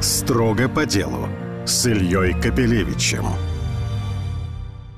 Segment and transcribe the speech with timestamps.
[0.00, 1.26] Строго по делу
[1.64, 3.24] с Ильей Капелевичем.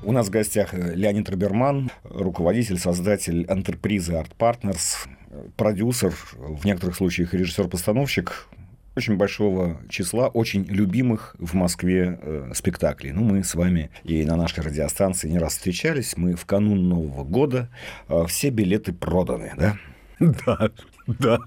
[0.03, 5.07] У нас в гостях Леонид Роберман, руководитель, создатель антрепризы Art Partners,
[5.55, 8.49] продюсер, в некоторых случаях режиссер-постановщик
[8.97, 13.13] очень большого числа очень любимых в Москве э, спектаклей.
[13.13, 16.17] Ну, мы с вами и на нашей радиостанции не раз встречались.
[16.17, 17.69] Мы в канун Нового года.
[18.09, 19.77] Э, все билеты проданы, да?
[20.19, 20.71] Да,
[21.07, 21.39] да.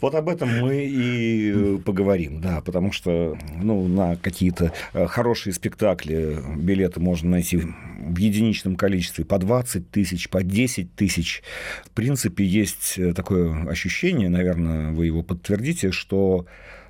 [0.00, 5.52] Вот об этом мы и э, поговорим, да, потому что ну, на какие-то э, хорошие
[5.52, 11.42] спектакли билеты можно найти в единичном количестве по 20 тысяч, по 10 тысяч.
[11.84, 16.46] В принципе, есть э, такое ощущение, наверное, вы его подтвердите, что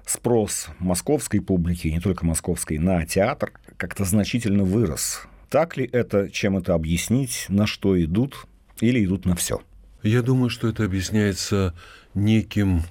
[0.07, 5.27] спрос московской публики, не только московской, на театр как-то значительно вырос.
[5.51, 8.47] Так ли это, чем это объяснить, на что идут
[8.81, 9.61] или идут на все?
[10.03, 11.75] Я думаю, что это объясняется
[12.15, 12.83] неким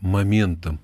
[0.00, 0.80] моментом,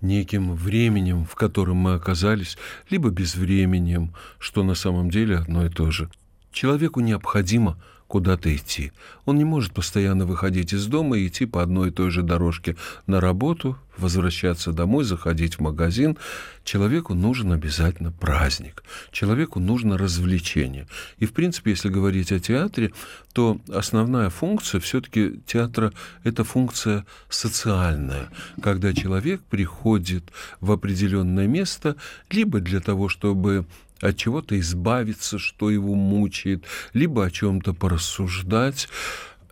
[0.00, 2.56] неким временем, в котором мы оказались,
[2.90, 6.10] либо безвременем, что на самом деле одно и то же.
[6.52, 8.90] Человеку необходимо куда-то идти.
[9.24, 12.76] Он не может постоянно выходить из дома и идти по одной и той же дорожке
[13.06, 16.18] на работу, возвращаться домой, заходить в магазин.
[16.64, 18.82] Человеку нужен обязательно праздник.
[19.12, 20.88] Человеку нужно развлечение.
[21.18, 22.92] И, в принципе, если говорить о театре,
[23.32, 25.92] то основная функция все-таки театра–
[26.24, 28.28] это функция социальная,
[28.60, 30.24] когда человек приходит
[30.60, 31.94] в определенное место
[32.28, 33.66] либо для того, чтобы
[34.00, 38.88] от чего-то избавиться, что его мучает, либо о чем-то порассуждать,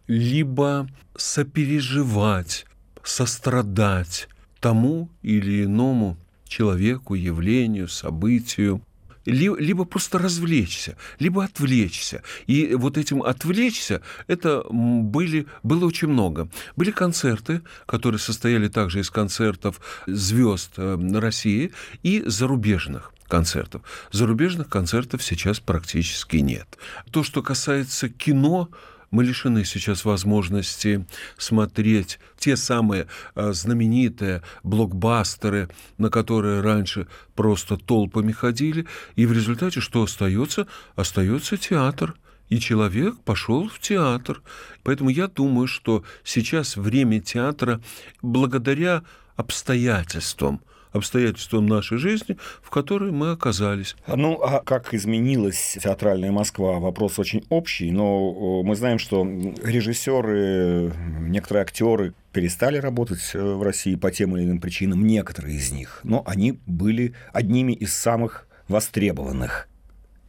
[0.06, 2.66] либо сопереживать,
[3.02, 4.28] сострадать
[4.60, 8.82] тому или иному человеку, явлению, событию,
[9.24, 12.22] либо просто развлечься, либо отвлечься.
[12.46, 16.48] И вот этим отвлечься, это были, было очень много.
[16.76, 23.82] Были концерты, которые состояли также из концертов звезд э, России и зарубежных концертов.
[24.10, 26.78] Зарубежных концертов сейчас практически нет.
[27.10, 28.68] То, что касается кино,
[29.10, 31.06] мы лишены сейчас возможности
[31.36, 38.86] смотреть те самые а, знаменитые блокбастеры, на которые раньше просто толпами ходили,
[39.16, 40.66] и в результате что остается?
[40.96, 42.14] Остается театр.
[42.48, 44.42] И человек пошел в театр.
[44.82, 47.82] Поэтому я думаю, что сейчас время театра,
[48.22, 49.02] благодаря
[49.36, 50.62] обстоятельствам,
[50.92, 53.96] обстоятельствам нашей жизни, в которой мы оказались.
[54.06, 56.78] Ну, а как изменилась театральная Москва?
[56.78, 63.96] Вопрос очень общий, но мы знаем, что режиссеры, некоторые актеры перестали работать э, в России
[63.96, 69.68] по тем или иным причинам, некоторые из них, но они были одними из самых востребованных.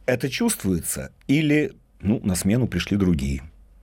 [0.06, 3.42] Это чувствуется или ну, на смену пришли другие?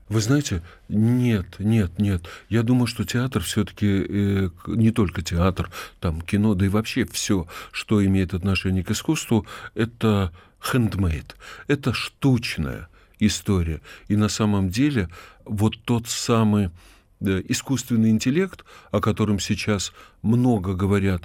[0.09, 2.27] Вы знаете, нет, нет, нет.
[2.47, 5.69] Я думаю, что театр все-таки э, не только театр,
[5.99, 9.45] там кино, да и вообще все, что имеет отношение к искусству,
[9.75, 10.31] это
[10.61, 11.35] handmade,
[11.67, 12.87] это штучная
[13.19, 13.81] история.
[14.07, 15.09] И на самом деле
[15.43, 16.71] вот тот самый
[17.19, 19.91] да, искусственный интеллект, о котором сейчас
[20.21, 21.23] много говорят,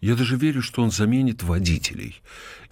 [0.00, 2.20] я даже верю, что он заменит водителей.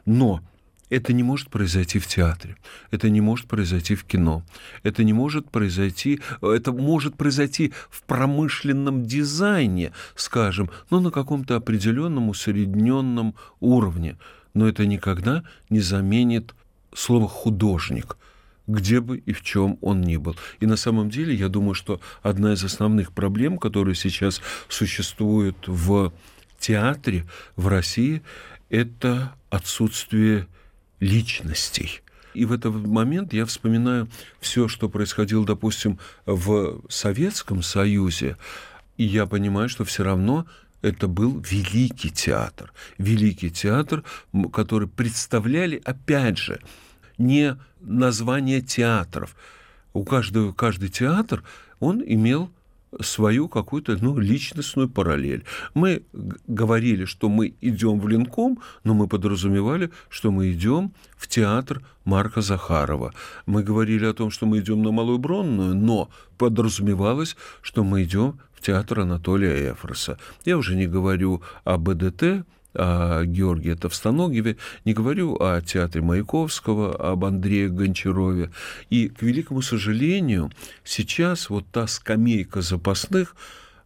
[0.06, 0.42] Но
[0.92, 2.56] это не может произойти в театре,
[2.90, 4.44] это не может произойти в кино,
[4.82, 12.28] это не может произойти, это может произойти в промышленном дизайне, скажем, но на каком-то определенном
[12.28, 14.18] усредненном уровне.
[14.52, 16.54] Но это никогда не заменит
[16.94, 18.18] слово «художник»,
[18.66, 20.36] где бы и в чем он ни был.
[20.60, 26.12] И на самом деле я думаю, что одна из основных проблем, которые сейчас существуют в
[26.58, 27.24] театре
[27.56, 28.22] в России,
[28.68, 30.46] это отсутствие
[31.02, 32.00] личностей.
[32.32, 34.08] И в этот момент я вспоминаю
[34.40, 38.36] все, что происходило, допустим, в Советском Союзе,
[38.96, 40.46] и я понимаю, что все равно
[40.80, 42.72] это был великий театр.
[42.98, 44.04] Великий театр,
[44.52, 46.60] который представляли, опять же,
[47.18, 49.36] не название театров.
[49.92, 51.42] У каждого, каждый театр,
[51.80, 52.48] он имел
[53.00, 55.44] свою какую-то ну, личностную параллель.
[55.74, 56.02] Мы
[56.46, 62.40] говорили, что мы идем в Ленком, но мы подразумевали, что мы идем в театр Марка
[62.40, 63.12] Захарова.
[63.46, 68.40] Мы говорили о том, что мы идем на Малую Бронную, но подразумевалось, что мы идем
[68.52, 70.18] в театр Анатолия Эфроса.
[70.44, 77.24] Я уже не говорю о БДТ, о Георгии Товстоногеве, не говорю о театре Маяковского, об
[77.24, 78.50] Андрее Гончарове.
[78.90, 80.50] И, к великому сожалению,
[80.84, 83.36] сейчас вот та скамейка запасных,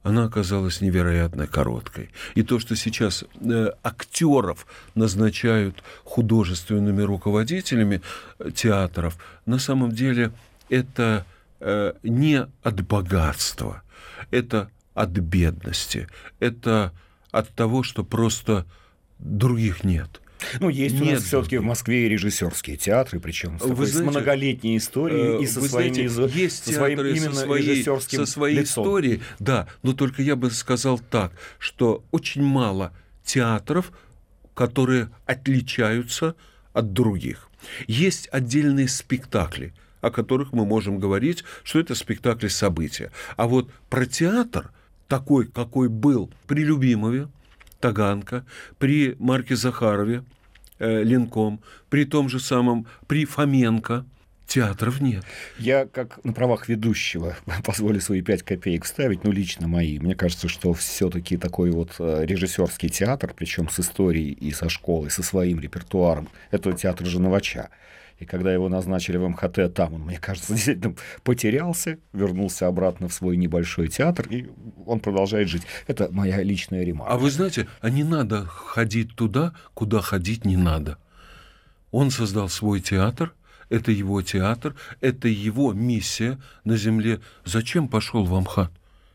[0.06, 2.10] она оказалась невероятно короткой.
[2.36, 8.02] И то, что сейчас э, актеров назначают художественными руководителями
[8.38, 10.30] э, театров, на самом деле
[10.68, 11.26] это
[11.58, 13.82] э, не от богатства,
[14.30, 16.06] это от бедности,
[16.38, 16.92] это
[17.36, 18.66] от того, что просто
[19.18, 20.22] других нет.
[20.60, 24.16] Ну, есть Нет, у нас все-таки в Москве режиссерские театры, причем с, такой, знаете, с
[24.16, 28.84] многолетней историей и со своим, знаете, есть со своим именно со своей, со своей лицом.
[28.84, 32.92] историей, да, но только я бы сказал так, что очень мало
[33.24, 33.92] театров,
[34.54, 36.34] которые отличаются
[36.72, 37.48] от других.
[37.86, 43.10] Есть отдельные спектакли, о которых мы можем говорить, что это спектакли события.
[43.36, 44.70] А вот про театр,
[45.08, 47.28] такой, какой был при Любимове,
[47.80, 48.44] Таганка,
[48.78, 50.24] при Марке Захарове,
[50.78, 54.04] э, Ленком, при том же самом, при Фоменко,
[54.46, 55.24] Театров нет.
[55.58, 59.98] Я, как на правах ведущего, позволю свои пять копеек вставить, ну, лично мои.
[59.98, 65.10] Мне кажется, что все-таки такой вот э, режиссерский театр, причем с историей и со школой,
[65.10, 67.70] со своим репертуаром, это театр Женовача.
[68.18, 73.14] И когда его назначили в МХТ, там он, мне кажется, действительно потерялся, вернулся обратно в
[73.14, 74.48] свой небольшой театр, и
[74.86, 75.62] он продолжает жить.
[75.86, 77.14] Это моя личная ремарка.
[77.14, 80.98] А вы знаете, а не надо ходить туда, куда ходить не надо.
[81.90, 83.34] Он создал свой театр,
[83.68, 87.20] это его театр, это его миссия на земле.
[87.44, 88.70] Зачем пошел в Амхат?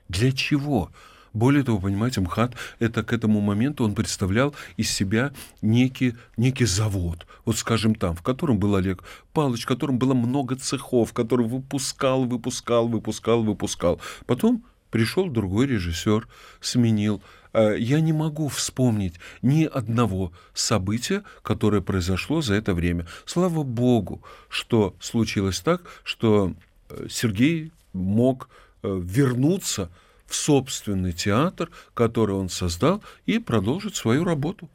[0.10, 0.92] Для чего?
[1.34, 5.32] Более того, понимаете, МХАТ, это к этому моменту он представлял из себя
[5.62, 10.56] некий, некий завод, вот скажем там, в котором был Олег Павлович, в котором было много
[10.56, 14.02] цехов, который выпускал, выпускал, выпускал, выпускал.
[14.26, 16.28] Потом пришел другой режиссер,
[16.60, 17.22] сменил.
[17.54, 23.08] Э, я не могу вспомнить ни одного события, которое произошло за это время.
[23.26, 26.54] Слава Богу, что случилось так, что
[26.90, 28.50] э, Сергей мог
[28.84, 29.90] э, вернуться
[30.32, 34.70] в собственный театр, который он создал, и продолжить свою работу.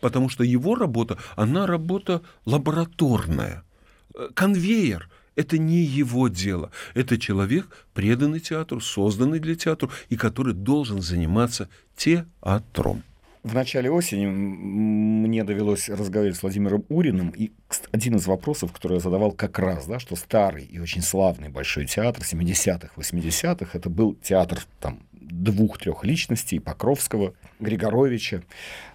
[0.00, 3.64] Потому что его работа, она работа лабораторная.
[4.14, 6.70] Э, конвейер– это не его дело.
[6.94, 13.02] Это человек, преданный театру, созданный для театра, и который должен заниматься театром.
[13.42, 17.52] В начале осени мне довелось разговаривать с Владимиром Уриным, и
[17.92, 21.86] один из вопросов, который я задавал как раз, да, что старый и очень славный Большой
[21.86, 28.42] театр 70-х, 80-х, это был театр там двух-трех личностей, Покровского, Григоровича,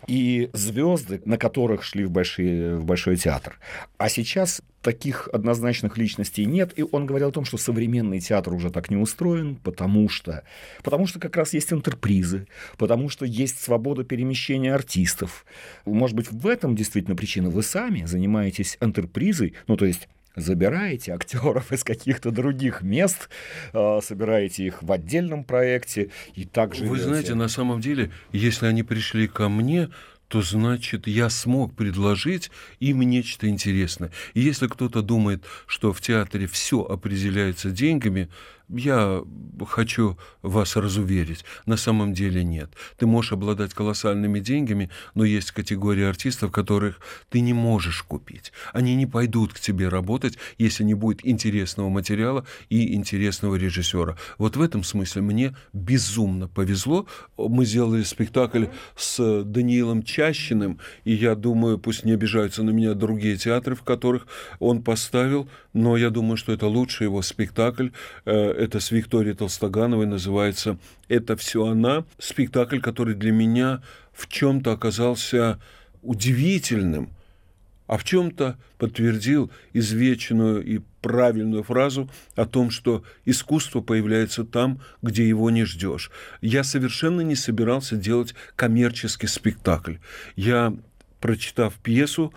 [0.07, 3.59] и звезды, на которых шли в, большие, в Большой театр.
[3.97, 8.69] А сейчас таких однозначных личностей нет, и он говорил о том, что современный театр уже
[8.69, 10.44] так не устроен, потому что,
[10.83, 12.47] потому что как раз есть интерпризы,
[12.77, 15.45] потому что есть свобода перемещения артистов.
[15.85, 17.50] Может быть, в этом действительно причина.
[17.50, 23.30] Вы сами занимаетесь интерпризой, ну, то есть забираете актеров из каких-то других мест,
[23.74, 26.85] а, собираете их в отдельном проекте и также...
[26.85, 29.89] Вы знаете, на самом деле, если они пришли ко мне,
[30.27, 32.50] то значит я смог предложить
[32.80, 34.12] им нечто интересное.
[34.33, 38.29] И если кто-то думает, что в театре все определяется деньгами,
[38.74, 39.24] я
[39.66, 42.72] хочу вас разуверить, на самом деле нет.
[42.98, 47.00] Ты можешь обладать колоссальными деньгами, но есть категория артистов, которых
[47.30, 48.52] ты не можешь купить.
[48.74, 54.18] Они не пойдут к тебе работать, если не будет интересного материала и интересного режиссера.
[54.38, 57.06] Вот в этом смысле мне безумно повезло.
[57.38, 58.66] Мы сделали спектакль
[58.96, 64.28] с Даниилом Чащиным, и я думаю, пусть не обижаются на меня другие театры, в которых
[64.60, 67.90] он поставил, но я думаю, что это лучший его спектакль
[68.25, 70.77] э, это с Викторией Толстогановой называется
[71.10, 72.06] «Это все она».
[72.18, 73.83] Спектакль, который для меня
[74.13, 75.60] в чем-то оказался
[76.01, 77.10] удивительным,
[77.88, 85.27] а в чем-то подтвердил извечную и правильную фразу о том, что искусство появляется там, где
[85.27, 86.10] его не ждешь.
[86.41, 89.96] Я совершенно не собирался делать коммерческий спектакль.
[90.36, 90.74] Я,
[91.20, 92.34] прочитав пьесу,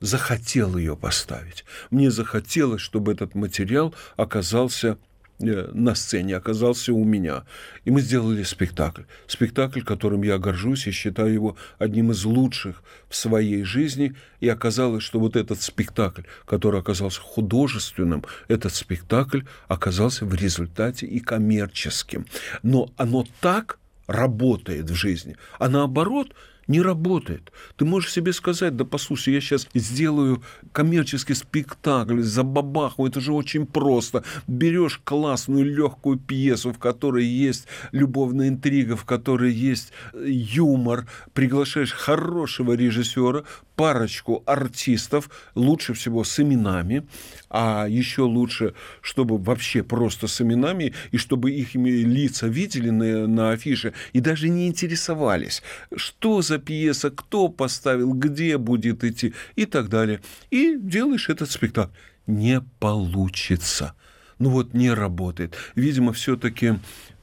[0.00, 1.64] захотел ее поставить.
[1.90, 4.98] Мне захотелось, чтобы этот материал оказался
[5.40, 7.44] на сцене оказался у меня.
[7.84, 9.02] И мы сделали спектакль.
[9.26, 14.14] Спектакль, которым я горжусь и считаю его одним из лучших в своей жизни.
[14.40, 21.20] И оказалось, что вот этот спектакль, который оказался художественным, этот спектакль оказался в результате и
[21.20, 22.26] коммерческим.
[22.62, 25.36] Но оно так работает в жизни.
[25.58, 26.34] А наоборот,
[26.70, 27.52] не работает.
[27.76, 33.32] Ты можешь себе сказать, да послушай, я сейчас сделаю коммерческий спектакль, за бабаху, это же
[33.32, 34.22] очень просто.
[34.46, 42.74] Берешь классную легкую пьесу, в которой есть любовная интрига, в которой есть юмор, приглашаешь хорошего
[42.74, 43.42] режиссера,
[43.80, 47.06] парочку артистов, лучше всего с именами,
[47.48, 53.52] а еще лучше, чтобы вообще просто с именами, и чтобы их лица видели на, на
[53.52, 55.62] афише, и даже не интересовались,
[55.96, 60.20] что за пьеса, кто поставил, где будет идти, и так далее.
[60.50, 61.94] И делаешь этот спектакль.
[62.26, 63.94] Не получится.
[64.38, 65.54] Ну вот не работает.
[65.74, 66.74] Видимо, все-таки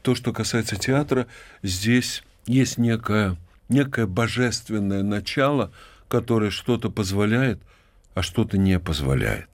[0.01, 1.27] то, что касается театра,
[1.61, 3.37] здесь есть некая
[3.69, 5.71] некое божественное начало,
[6.07, 7.59] которое что-то позволяет,
[8.13, 9.49] а что-то не позволяет.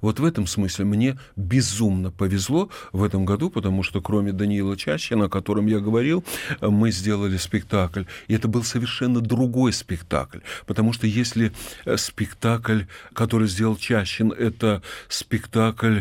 [0.00, 5.26] Вот в этом смысле мне безумно повезло в этом году, потому что кроме Даниила Чащина,
[5.26, 6.24] о котором я говорил,
[6.60, 8.04] мы сделали спектакль.
[8.28, 10.38] И это был совершенно другой спектакль.
[10.66, 11.52] Потому что если
[11.84, 12.82] э, спектакль,
[13.12, 16.00] который сделал Чащин, это спектакль,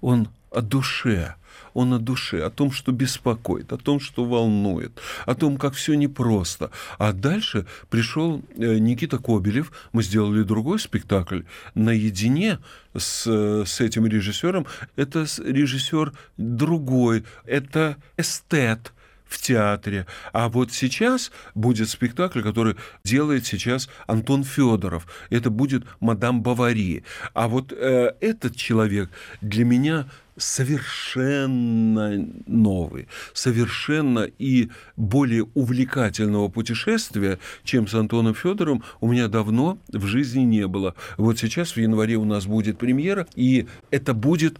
[0.00, 1.34] он о душе,
[1.76, 5.94] он о душе, о том, что беспокоит, о том, что волнует, о том, как все
[5.94, 6.70] непросто.
[6.98, 11.42] А дальше пришел э, Никита Кобелев, мы сделали другой спектакль
[11.74, 12.58] наедине
[12.96, 13.26] с,
[13.64, 14.66] с этим режиссером.
[14.96, 18.92] Это режиссер другой, это эстет,
[19.26, 20.06] в театре.
[20.32, 25.06] А вот сейчас будет спектакль, который делает сейчас Антон Федоров.
[25.30, 27.04] Это будет «Мадам Бавари».
[27.34, 30.06] А вот э, этот человек для меня
[30.36, 40.06] совершенно новый, совершенно и более увлекательного путешествия, чем с Антоном Федоровым, у меня давно в
[40.06, 40.94] жизни не было.
[41.16, 44.58] Вот сейчас в январе у нас будет премьера, и это будет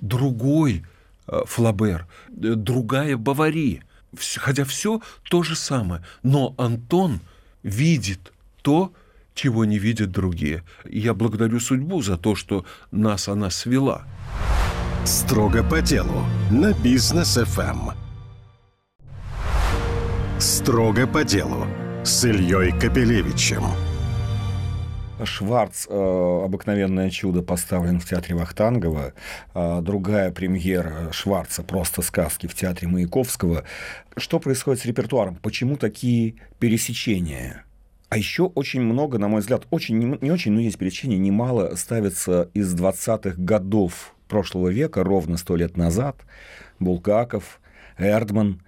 [0.00, 0.84] другой
[1.26, 3.82] э, Флабер, другая Бавари.
[4.36, 6.02] Хотя все то же самое.
[6.22, 7.20] Но Антон
[7.62, 8.92] видит то,
[9.34, 10.62] чего не видят другие.
[10.84, 14.06] я благодарю судьбу за то, что нас она свела.
[15.04, 17.90] Строго по делу на бизнес ФМ.
[20.38, 21.66] Строго по делу
[22.04, 23.64] с Ильей Капелевичем.
[25.24, 29.12] Шварц э, «Обыкновенное чудо» поставлен в театре Вахтангова.
[29.54, 33.64] Э, другая премьера Шварца «Просто сказки» в театре Маяковского.
[34.16, 35.36] Что происходит с репертуаром?
[35.36, 37.64] Почему такие пересечения?
[38.08, 42.48] А еще очень много, на мой взгляд, очень, не очень, но есть пересечения, немало ставится
[42.54, 46.16] из 20-х годов прошлого века, ровно сто лет назад,
[46.78, 47.60] Булгаков,
[47.98, 48.62] Эрдман,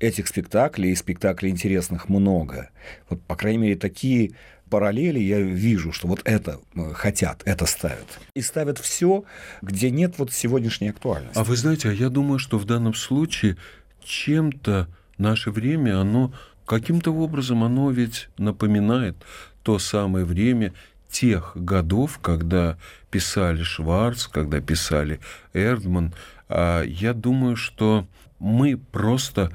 [0.00, 2.70] этих спектаклей и спектаклей интересных много.
[3.08, 4.32] Вот, по крайней мере, такие
[4.74, 8.18] параллели я вижу, что вот это э, хотят, это ставят.
[8.34, 9.22] И ставят все,
[9.62, 11.38] где нет вот сегодняшней актуальности.
[11.38, 13.56] А вы знаете, а я думаю, что в данном случае
[14.02, 16.32] чем-то наше время, оно
[16.66, 19.14] каким-то образом, оно ведь напоминает
[19.62, 20.72] то самое время
[21.08, 22.76] тех годов, когда
[23.12, 25.20] писали Шварц, когда писали
[25.52, 26.12] Эрдман,
[26.48, 28.08] а я думаю, что
[28.40, 29.52] мы просто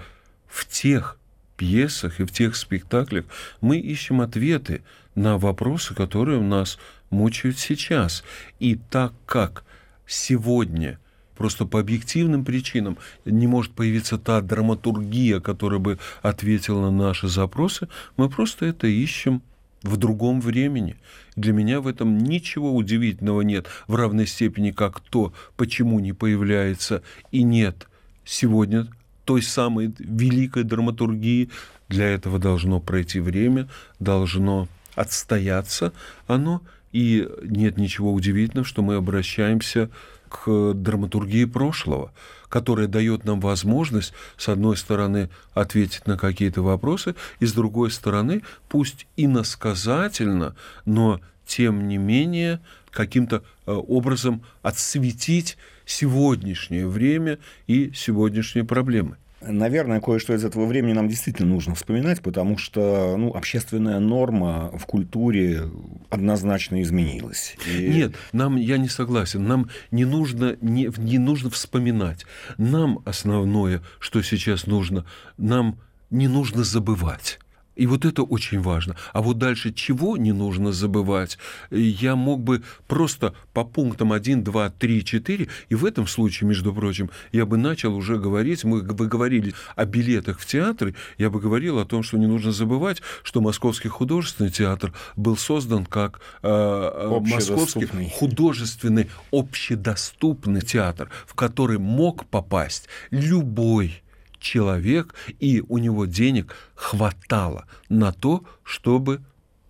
[0.48, 1.20] в тех
[1.58, 3.26] пьесах и в тех спектаклях
[3.60, 4.82] мы ищем ответы
[5.16, 6.78] на вопросы, которые у нас
[7.10, 8.24] мучают сейчас.
[8.60, 9.64] И так как
[10.08, 11.00] сегодня
[11.36, 17.88] просто по объективным причинам не может появиться та драматургия, которая бы ответила на наши запросы,
[18.18, 19.42] мы просто это ищем
[19.82, 20.98] в другом времени.
[21.38, 27.02] Для меня в этом ничего удивительного нет в равной степени, как то, почему не появляется
[27.32, 27.88] и нет
[28.26, 28.88] сегодня
[29.24, 31.50] той самой великой драматургии.
[31.88, 34.68] Для этого должно пройти время, должно
[35.00, 35.94] отстояться
[36.28, 39.90] оно, и нет ничего удивительного, что мы обращаемся
[40.28, 42.12] к драматургии прошлого,
[42.50, 48.44] которая дает нам возможность, с одной стороны, ответить на какие-то вопросы, и с другой стороны,
[48.68, 52.60] пусть иносказательно, но тем не менее
[52.92, 59.18] каким-то э, образом отсветить сегодняшнее время и сегодняшние проблемы.
[59.42, 64.86] Наверное, кое-что из этого времени нам действительно нужно вспоминать, потому что ну, общественная норма в
[64.86, 65.64] культуре
[66.10, 67.56] однозначно изменилась.
[67.66, 67.88] И...
[67.88, 69.48] Нет, нам я не согласен.
[69.48, 72.26] Нам не нужно, не, не нужно вспоминать.
[72.58, 75.06] Нам основное, что сейчас нужно,
[75.38, 75.80] нам
[76.10, 77.40] не нужно забывать.
[77.76, 78.96] И вот это очень важно.
[79.14, 81.38] А вот дальше чего не нужно забывать,
[81.72, 86.74] я мог бы просто по пунктам 1, 2, 3, 4, и в этом случае, между
[86.74, 91.40] прочим, я бы начал уже говорить, мы бы говорили о билетах в театры, я бы
[91.40, 96.50] говорил о том, что не нужно забывать, что Московский художественный театр был создан как э,
[96.50, 104.02] э Московский художественный общедоступный театр, в который мог попасть любой
[104.40, 109.22] человек, и у него денег хватало на то, чтобы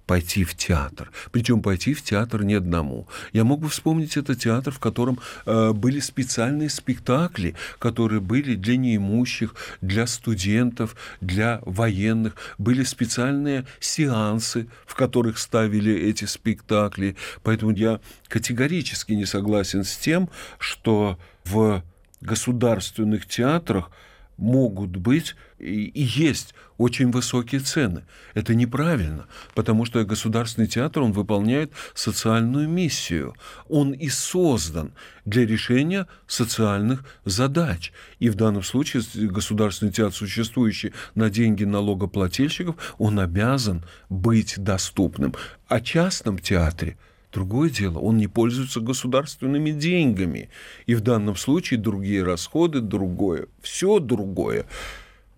[0.09, 1.11] пойти в театр.
[1.31, 3.07] Причем пойти в театр не одному.
[3.31, 8.75] Я мог бы вспомнить этот театр, в котором э, были специальные спектакли, которые были для
[8.75, 12.35] неимущих, для студентов, для военных.
[12.57, 17.15] Были специальные сеансы, в которых ставили эти спектакли.
[17.43, 17.99] Поэтому я
[18.29, 21.83] категорически не согласен с тем, что в
[22.19, 23.91] государственных театрах
[24.39, 28.05] могут быть и есть очень высокие цены.
[28.34, 33.36] Это неправильно, потому что государственный театр, он выполняет социальную миссию.
[33.67, 34.93] Он и создан
[35.25, 37.91] для решения социальных задач.
[38.19, 45.36] И в данном случае государственный театр, существующий на деньги налогоплательщиков, он обязан быть доступным.
[45.67, 46.98] О частном театре–
[47.31, 50.50] Другое дело, он не пользуется государственными деньгами.
[50.88, 54.65] И в данном случае другие расходы, другое, все другое.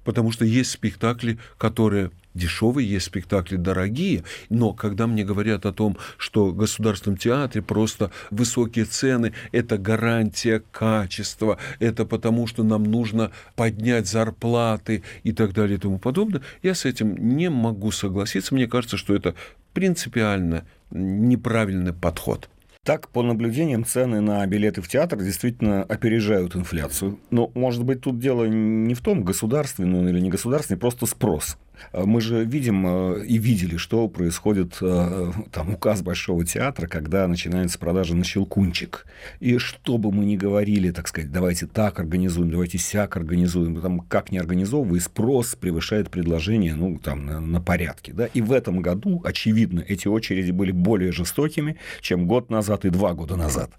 [0.03, 5.97] Потому что есть спектакли, которые дешевые, есть спектакли дорогие, но когда мне говорят о том,
[6.17, 13.31] что в государственном театре просто высокие цены, это гарантия качества, это потому, что нам нужно
[13.55, 18.55] поднять зарплаты и так далее и тому подобное, я с этим не могу согласиться.
[18.55, 19.35] Мне кажется, что это
[19.73, 22.49] принципиально неправильный подход.
[22.83, 27.19] Так, по наблюдениям, цены на билеты в театр действительно опережают инфляцию.
[27.29, 31.57] Но, может быть, тут дело не в том, государственный он или не государственный, просто спрос.
[31.91, 37.27] А мы же видим э, и видели, что происходит э, там указ Большого театра, когда
[37.27, 39.05] начинается продажа на щелкунчик.
[39.39, 43.99] И что бы мы ни говорили, так сказать, давайте так организуем, давайте сяк организуем, там
[43.99, 48.13] как не организовывай, спрос превышает предложение, ну, там, на, на порядке.
[48.13, 48.25] Да?
[48.27, 53.13] И в этом году, очевидно, эти очереди были более жестокими, чем год назад и два
[53.13, 53.71] года назад.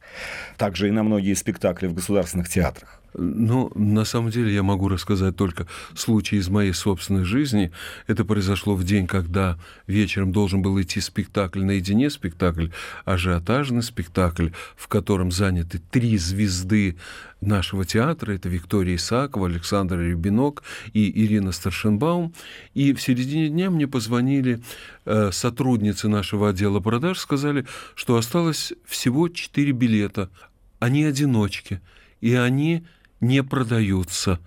[0.56, 3.01] Также и на многие спектакли в государственных театрах.
[3.14, 7.70] Ну, на самом деле я могу рассказать только случай из моей собственной жизни.
[8.06, 12.68] Это произошло в день, когда вечером должен был идти спектакль наедине, спектакль
[13.04, 16.96] ажиотажный спектакль, в котором заняты три звезды
[17.42, 18.32] нашего театра.
[18.32, 20.62] Это Виктория Исакова, Александр Рябинок
[20.94, 22.32] и Ирина Старшенбаум.
[22.72, 24.62] И в середине дня мне позвонили
[25.04, 30.30] э, сотрудницы нашего отдела продаж, сказали, что осталось всего четыре билета.
[30.78, 31.80] Они одиночки,
[32.20, 32.84] и они
[33.22, 34.40] не продаются.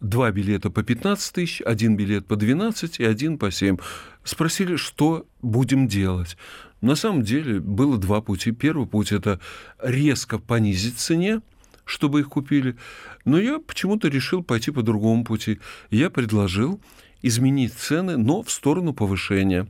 [0.00, 3.76] Два билета по 15 тысяч, один билет по 12 и один по 7.
[4.24, 6.36] Спросили, что будем делать.
[6.80, 8.50] На самом деле было два пути.
[8.50, 9.40] Первый путь– это
[9.82, 11.40] резко понизить цене,
[11.84, 12.76] чтобы их купили.
[13.24, 15.60] Но я почему-то решил пойти по другому пути.
[15.90, 16.80] Я предложил
[17.22, 19.66] изменить цены, но в сторону повышения.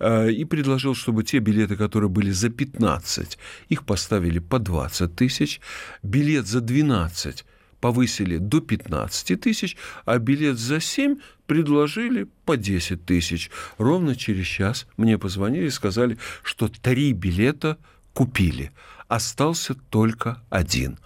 [0.00, 3.38] Э, и предложил, чтобы те билеты, которые были за 15,
[3.68, 5.60] их поставили по 20 тысяч,
[6.02, 7.44] билет за 12
[7.80, 13.50] повысили до 15 тысяч, а билет за 7 предложили по 10 тысяч.
[13.78, 17.78] Ровно через час мне позвонили и сказали, что три билета
[18.12, 18.72] купили.
[19.08, 20.98] Остался только один.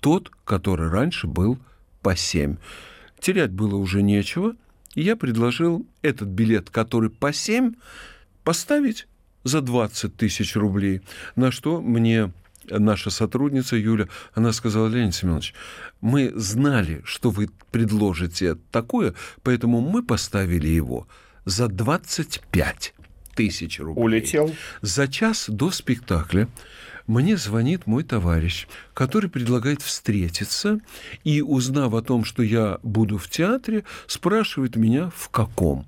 [0.00, 1.58] Тот, который раньше был
[2.02, 2.56] по 7.
[3.18, 4.56] Терять было уже нечего,
[4.94, 7.74] и я предложил этот билет, который по 7,
[8.44, 9.06] поставить
[9.44, 11.02] за 20 тысяч рублей,
[11.36, 12.32] на что мне
[12.68, 15.54] наша сотрудница Юля, она сказала, Леонид Семенович,
[16.00, 21.06] мы знали, что вы предложите такое, поэтому мы поставили его
[21.44, 22.94] за 25
[23.34, 24.04] тысяч рублей.
[24.04, 24.54] Улетел.
[24.82, 26.48] За час до спектакля
[27.06, 30.80] мне звонит мой товарищ, который предлагает встретиться
[31.24, 35.86] и, узнав о том, что я буду в театре, спрашивает меня, в каком.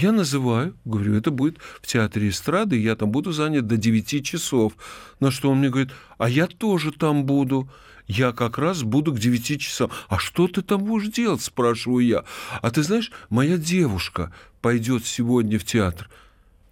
[0.00, 4.74] Я называю, говорю, это будет в театре эстрады, я там буду занят до 9 часов.
[5.18, 7.68] На что он мне говорит, а я тоже там буду.
[8.06, 9.90] Я как раз буду к 9 часам.
[10.08, 12.24] А что ты там будешь делать, спрашиваю я.
[12.62, 16.08] А ты знаешь, моя девушка пойдет сегодня в театр.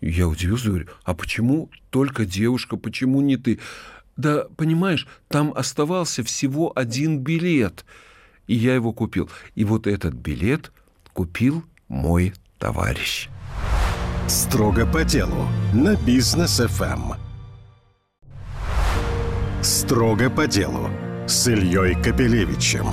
[0.00, 3.58] Я удивился, говорю, а почему только девушка, почему не ты?
[4.16, 7.86] Да, понимаешь, там оставался всего один билет,
[8.46, 9.28] и я его купил.
[9.56, 10.70] И вот этот билет
[11.12, 13.28] купил мой товарищ.
[14.28, 17.12] Строго по делу на бизнес ФМ.
[19.62, 20.90] Строго по делу
[21.26, 22.86] с Ильей Капелевичем.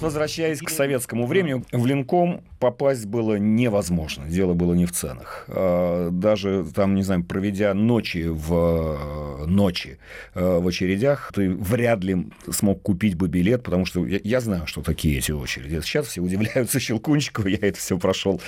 [0.00, 4.24] Возвращаясь к советскому времени, в Линком попасть было невозможно.
[4.26, 5.44] Дело было не в ценах.
[5.48, 9.98] А, даже там, не знаю, проведя ночи в ночи
[10.34, 14.66] а, в очередях, ты вряд ли смог купить бы билет, потому что я, я знаю,
[14.66, 15.80] что такие эти очереди.
[15.80, 18.40] Сейчас все удивляются Щелкунчикову, я это все прошел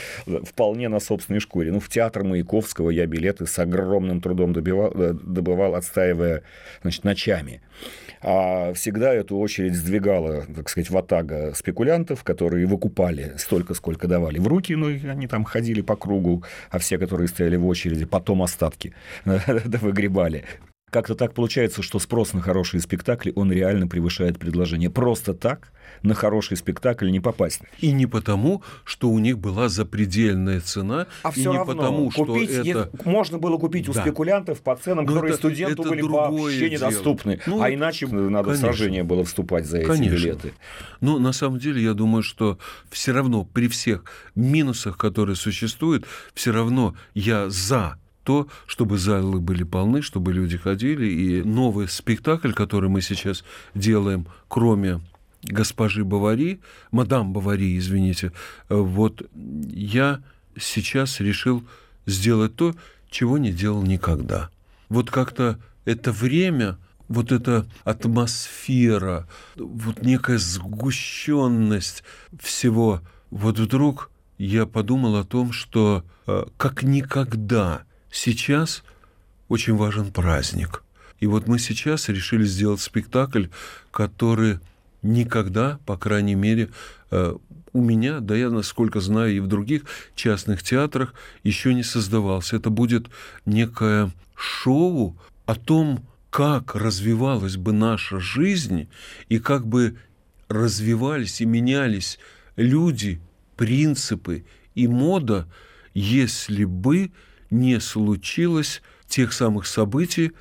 [0.44, 1.72] вполне на собственной шкуре.
[1.72, 6.42] Ну, в театр Маяковского я билеты с огромным трудом добивал, э, добывал, отстаивая
[6.82, 7.60] значит, ночами.
[8.28, 14.48] А всегда эту очередь сдвигала, так сказать, ватага спекулянтов, которые выкупали столько, сколько давали в
[14.48, 18.42] руки, ну, и они там ходили по кругу, а все, которые стояли в очереди, потом
[18.42, 18.92] остатки
[19.24, 20.44] выгребали.
[20.90, 24.88] Как-то так получается, что спрос на хорошие спектакли, он реально превышает предложение.
[24.88, 25.72] Просто так
[26.02, 27.60] на хороший спектакль не попасть.
[27.80, 32.10] И не потому, что у них была запредельная цена, а и все не равно потому,
[32.12, 32.90] купить, что это...
[33.04, 34.02] можно было купить у да.
[34.02, 36.88] спекулянтов по ценам, Но которые это, студенту это были вообще дело.
[36.88, 37.40] недоступны.
[37.46, 38.52] Ну, а иначе надо конечно.
[38.52, 40.14] в сражение было вступать за эти конечно.
[40.14, 40.52] билеты.
[41.00, 44.04] Но на самом деле я думаю, что все равно при всех
[44.36, 51.06] минусах, которые существуют, все равно я за то, чтобы залы были полны, чтобы люди ходили.
[51.06, 55.00] И новый спектакль, который мы сейчас делаем, кроме
[55.44, 56.60] госпожи Бавари,
[56.90, 58.32] мадам Бавари, извините,
[58.68, 59.22] вот
[59.70, 60.20] я
[60.58, 61.64] сейчас решил
[62.04, 62.74] сделать то,
[63.08, 64.50] чего не делал никогда.
[64.88, 72.02] Вот как-то это время, вот эта атмосфера, вот некая сгущенность
[72.40, 76.04] всего, вот вдруг я подумал о том, что
[76.56, 77.84] как никогда
[78.16, 78.82] сейчас
[79.48, 80.82] очень важен праздник.
[81.20, 83.46] И вот мы сейчас решили сделать спектакль,
[83.90, 84.58] который
[85.02, 86.70] никогда, по крайней мере,
[87.10, 89.82] у меня, да я насколько знаю, и в других
[90.14, 92.56] частных театрах еще не создавался.
[92.56, 93.06] Это будет
[93.44, 98.88] некое шоу о том, как развивалась бы наша жизнь
[99.28, 99.96] и как бы
[100.48, 102.18] развивались и менялись
[102.56, 103.20] люди,
[103.56, 105.46] принципы и мода,
[105.94, 107.10] если бы
[107.50, 110.32] не случилось тех самых событий,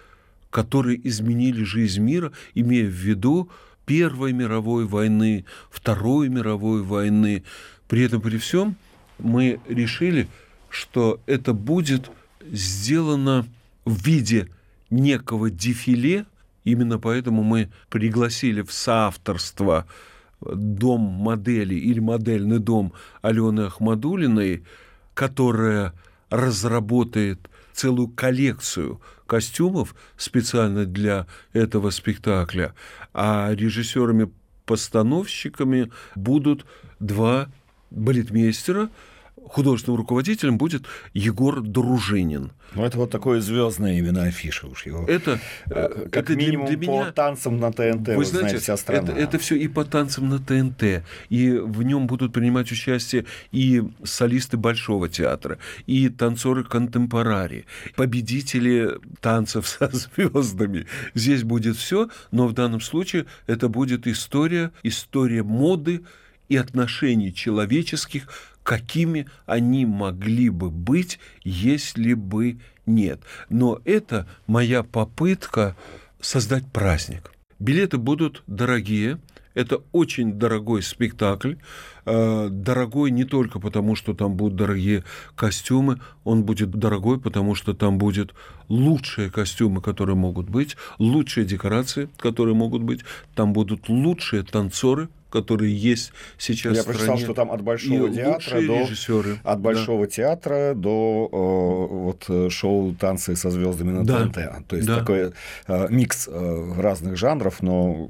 [0.49, 3.49] которые изменили жизнь мира, имея в виду
[3.85, 7.43] Первой мировой войны, Второй мировой войны.
[7.87, 8.75] При этом, при всем,
[9.19, 10.27] мы решили,
[10.69, 12.09] что это будет
[12.51, 13.45] сделано
[13.85, 14.49] в виде
[14.89, 16.25] некого дефиле.
[16.63, 19.85] Именно поэтому мы пригласили в соавторство
[20.41, 24.63] дом модели или модельный дом Алены Ахмадулиной,
[25.13, 25.93] которая
[26.29, 32.73] разработает целую коллекцию костюмов специально для этого спектакля,
[33.13, 36.65] а режиссерами-постановщиками будут
[36.99, 37.49] два
[37.91, 38.89] балетмейстера,
[39.47, 42.51] художественным руководителем будет Егор Дружинин.
[42.73, 45.05] Ну, это вот такое звездное имя на афише уж его.
[45.07, 47.11] Это, как это минимум для, для по меня...
[47.11, 49.11] танцам на ТНТ, вы, вы знаете, знаете, вся страна.
[49.11, 53.83] Это, это все и по танцам на ТНТ, и в нем будут принимать участие и
[54.03, 60.87] солисты Большого театра, и танцоры контемпорари, победители танцев со звездами.
[61.13, 66.03] Здесь будет все, но в данном случае это будет история, история моды
[66.49, 68.27] и отношений человеческих
[68.65, 73.21] какими они могли бы быть, если бы нет.
[73.47, 75.75] Но это моя попытка
[76.19, 77.31] создать праздник.
[77.59, 79.19] Билеты будут дорогие,
[79.53, 81.53] это очень дорогой спектакль,
[82.05, 85.03] дорогой не только потому, что там будут дорогие
[85.35, 88.33] костюмы, он будет дорогой, потому что там будут
[88.67, 93.01] лучшие костюмы, которые могут быть, лучшие декорации, которые могут быть,
[93.35, 95.07] там будут лучшие танцоры,
[95.41, 96.97] которые есть сейчас Я в стране.
[96.99, 99.39] прочитал, что там от Большого и театра до режиссеры.
[99.43, 100.11] от Большого да.
[100.11, 104.23] театра до э, вот шоу танцы со звездами на да.
[104.25, 104.67] ТНТ.
[104.67, 104.99] То есть да.
[104.99, 105.31] такой
[105.67, 108.09] э, микс э, разных жанров, но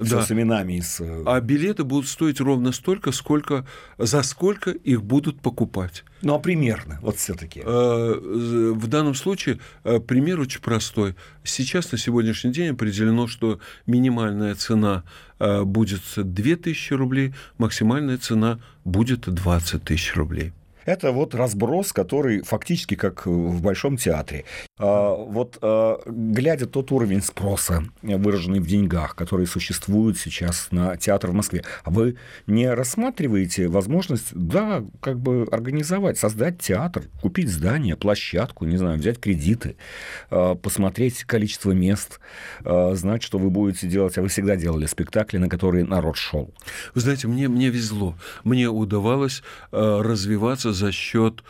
[0.00, 0.22] все Да.
[0.22, 0.74] с именами.
[0.74, 3.66] и с, э, А билеты будут стоить ровно столько, сколько
[3.98, 6.04] за сколько их будут покупать.
[6.22, 7.62] Ну, а примерно, вот все-таки.
[7.64, 11.14] Э, В данном случае э, пример очень простой.
[11.44, 19.28] Сейчас на сегодняшний день определено, что минимальная цена э, будет 2000 рублей, максимальная цена будет
[19.32, 20.52] 20 тысяч рублей.
[20.86, 24.44] Это вот разброс, который фактически как в Большом театре.
[24.78, 31.30] А, вот а, глядя тот уровень спроса, выраженный в деньгах, который существует сейчас на театр
[31.30, 37.96] в Москве, а вы не рассматриваете возможность, да, как бы организовать, создать театр, купить здание,
[37.96, 39.76] площадку, не знаю, взять кредиты,
[40.30, 42.20] посмотреть количество мест,
[42.64, 46.54] знать, что вы будете делать, а вы всегда делали спектакли, на которые народ шел.
[46.94, 48.14] Вы знаете, мне, мне везло.
[48.44, 51.42] Мне удавалось э, развиваться за счет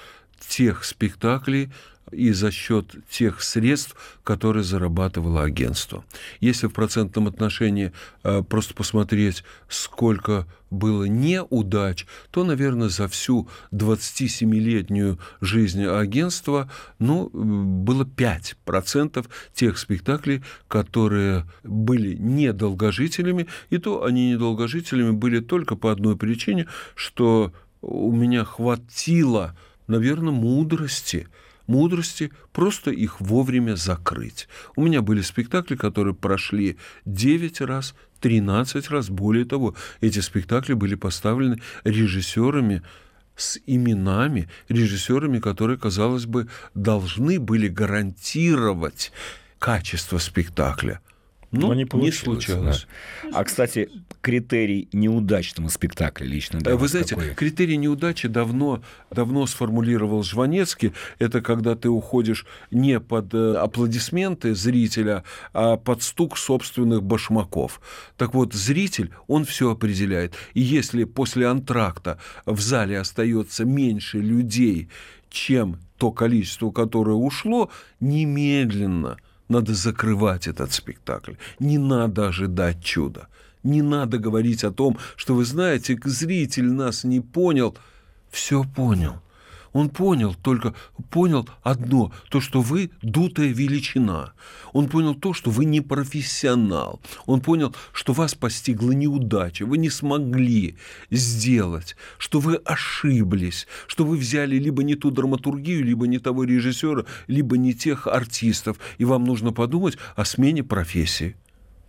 [0.49, 1.71] тех спектаклей
[2.13, 6.05] и за счет тех средств, которые зарабатывало агентство.
[6.41, 15.19] Если в процентном отношении э, просто посмотреть, сколько было неудач, то, наверное, за всю 27-летнюю
[15.41, 25.41] жизнь агентства ну, было 5% тех спектаклей, которые были недолгожителями, и то они недолгожителями были
[25.41, 27.53] только по одной причине, что
[27.87, 31.29] у меня хватило, наверное, мудрости,
[31.69, 34.49] мудрости просто их вовремя закрыть.
[34.75, 39.09] У меня были спектакли, которые прошли 9 раз, 13 раз.
[39.09, 42.83] Более того, эти спектакли были поставлены режиссерами
[43.37, 49.13] с именами, режиссерами, которые, казалось бы, должны были гарантировать
[49.59, 51.01] качество спектакля.
[51.53, 52.87] Ну, Но не, не, не случалось.
[53.23, 53.41] Да.
[53.41, 53.89] А, кстати,
[54.21, 57.35] критерий неудачного спектакля лично для Вы знаете, какой?
[57.35, 60.93] критерий неудачи давно, давно сформулировал Жванецкий.
[61.19, 67.81] Это когда ты уходишь не под э, аплодисменты зрителя, а под стук собственных башмаков.
[68.17, 70.35] Так вот, зритель, он все определяет.
[70.55, 74.89] И если после антракта в зале остается меньше людей,
[75.31, 79.17] чем то количество, которое ушло, немедленно
[79.49, 81.35] надо закрывать этот спектакль.
[81.59, 83.29] Не надо ожидать чуда.
[83.63, 87.77] Не надо говорить о том, что вы знаете, зритель нас не понял.
[88.31, 89.21] Все понял.
[89.77, 90.75] Он понял только
[91.11, 94.33] понял одно, то, что вы дутая величина.
[94.73, 96.99] Он понял то, что вы не профессионал.
[97.27, 100.79] Он понял, что вас постигла неудача, вы не смогли
[101.11, 107.05] сделать, что вы ошиблись, что вы взяли либо не ту драматургию, либо не того режиссера,
[107.27, 111.37] либо не тех артистов, и вам нужно подумать о смене профессии.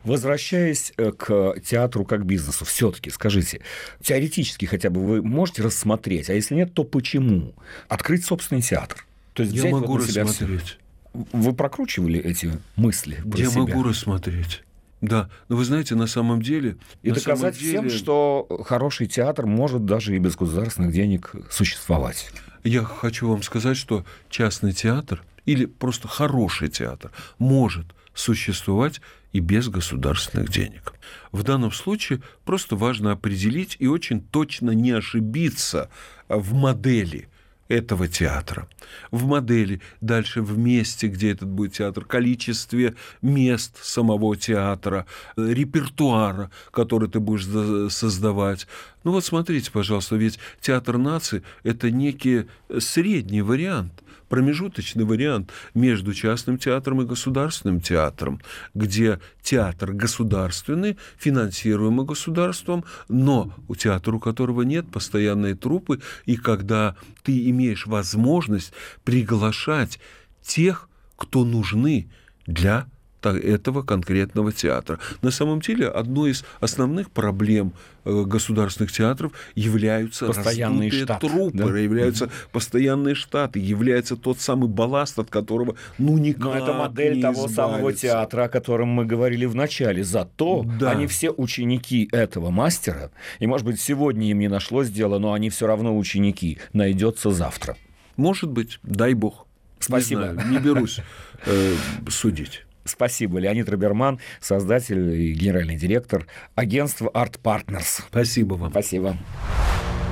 [0.08, 3.62] Возвращаясь э, к театру как бизнесу, все-таки скажите,
[4.02, 7.54] теоретически хотя бы вы можете рассмотреть, а если нет, то почему?
[7.90, 9.06] Открыть собственный театр.
[9.34, 10.62] То есть Я могу вот рассмотреть.
[10.62, 11.26] всё.
[11.34, 13.16] Вы прокручивали эти мысли?
[13.30, 13.62] Про Я себя?
[13.62, 14.64] могу рассмотреть.
[15.02, 16.78] Да, но вы знаете, на самом деле...
[17.04, 22.30] И доказать деле, всем, что хороший театр может даже и без государственных денег существовать.
[22.64, 29.02] Я хочу вам сказать, что частный театр или просто хороший театр может существовать
[29.34, 30.94] и без государственных денег.
[31.32, 35.90] В данном случае просто важно определить и очень точно не ошибиться
[36.28, 37.30] в модели
[37.68, 38.68] этого театра.
[39.12, 47.10] В модели, дальше в месте, где этот будет театр, количестве мест самого театра, репертуара, который
[47.10, 47.46] ты будешь
[47.94, 48.68] создавать.
[49.04, 52.46] Ну вот смотрите, пожалуйста, ведь театр нации– это некий
[52.80, 58.42] средний вариант промежуточный вариант между частным театром и государственным театром,
[58.74, 66.96] где театр государственный, финансируемый государством, но у театра, у которого нет постоянной трупы, и когда
[67.24, 70.00] ты имеешь возможность приглашать
[70.42, 72.10] тех, кто нужны
[72.46, 72.88] для
[73.24, 75.00] этого конкретного театра.
[75.22, 77.74] На самом деле, одной из основных проблем
[78.06, 81.78] э, государственных театров являются Постоянный раздутые штат, трупы, да?
[81.78, 87.22] являются постоянные штаты, является тот самый балласт, от которого ну никак Но это модель не
[87.22, 88.08] того самого избавиться.
[88.08, 90.04] театра, о котором мы говорили в начале.
[90.04, 90.92] Зато Да.
[90.92, 95.50] они все ученики этого мастера, и, может быть, сегодня им не нашлось дела, но они
[95.50, 96.60] все равно ученики.
[96.74, 97.76] Найдется завтра.
[98.16, 99.46] Может быть, дай бог.
[99.80, 100.22] Спасибо.
[100.28, 101.00] Не, знаю, не берусь
[101.46, 101.74] э,
[102.10, 102.66] судить.
[102.88, 103.40] Спасибо.
[103.40, 108.04] Леонид Роберман, создатель и генеральный директор агентства Art Partners.
[108.10, 108.72] Спасибо вам.
[108.72, 109.18] Спасибо.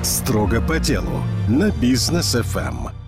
[0.02, 3.05] Строго по делу на бизнес ФМ.